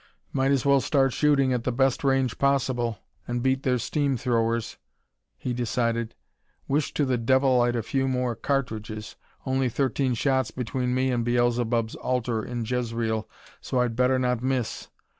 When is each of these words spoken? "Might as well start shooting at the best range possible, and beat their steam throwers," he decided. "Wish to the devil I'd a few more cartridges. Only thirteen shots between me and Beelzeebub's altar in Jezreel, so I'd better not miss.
"Might 0.33 0.49
as 0.49 0.65
well 0.65 0.81
start 0.81 1.13
shooting 1.13 1.53
at 1.53 1.63
the 1.63 1.71
best 1.71 2.03
range 2.03 2.39
possible, 2.39 2.97
and 3.27 3.43
beat 3.43 3.61
their 3.61 3.77
steam 3.77 4.17
throwers," 4.17 4.77
he 5.37 5.53
decided. 5.53 6.15
"Wish 6.67 6.91
to 6.95 7.05
the 7.05 7.19
devil 7.19 7.61
I'd 7.61 7.75
a 7.75 7.83
few 7.83 8.07
more 8.07 8.33
cartridges. 8.35 9.15
Only 9.45 9.69
thirteen 9.69 10.15
shots 10.15 10.49
between 10.49 10.95
me 10.95 11.11
and 11.11 11.23
Beelzeebub's 11.23 11.93
altar 11.97 12.43
in 12.43 12.65
Jezreel, 12.65 13.29
so 13.61 13.79
I'd 13.79 13.95
better 13.95 14.17
not 14.17 14.41
miss. 14.41 14.87